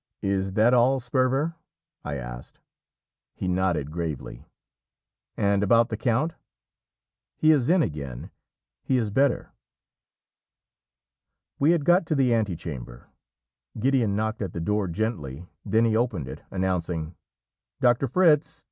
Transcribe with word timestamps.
'""Is 0.22 0.52
that 0.52 0.72
all, 0.72 1.00
Sperver?" 1.00 1.56
I 2.04 2.14
asked. 2.14 2.60
He 3.34 3.48
nodded 3.48 3.90
gravely. 3.90 4.44
"And 5.36 5.60
about 5.64 5.88
the 5.88 5.96
count?" 5.96 6.34
"He 7.34 7.50
is 7.50 7.68
in 7.68 7.82
again. 7.82 8.30
He 8.84 8.96
is 8.96 9.10
better." 9.10 9.50
We 11.58 11.72
had 11.72 11.84
got 11.84 12.06
to 12.06 12.14
the 12.14 12.32
antechamber. 12.32 13.08
Gideon 13.76 14.14
knocked 14.14 14.40
at 14.40 14.52
the 14.52 14.60
door 14.60 14.86
gently, 14.86 15.48
then 15.64 15.84
he 15.84 15.96
opened 15.96 16.28
it, 16.28 16.42
announcing 16.52 17.16
"Doctor 17.80 18.06
Fritz." 18.06 18.66